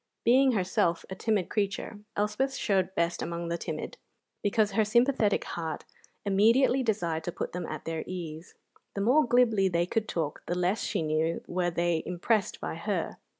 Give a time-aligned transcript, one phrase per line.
[0.23, 3.97] Being herself a timid creature, Elspeth showed best among the timid,
[4.41, 5.85] because her sympathetic heart
[6.25, 8.55] immediately desired to put them at their ease.
[8.95, 13.17] The more glibly they could talk, the less, she knew, were they impressed by her.